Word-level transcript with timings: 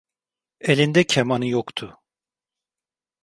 Elinde 0.61 1.03
kemanı 1.03 1.45
yoktu. 1.47 1.97